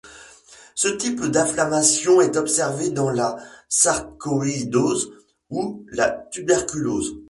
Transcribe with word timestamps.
Ce 0.73 0.87
type 0.87 1.21
d'inflammation 1.27 2.21
est 2.21 2.35
observée 2.35 2.89
dans 2.89 3.11
la 3.11 3.37
sarcoïdose 3.69 5.11
ou 5.51 5.85
la 5.91 6.09
tuberculose. 6.31 7.17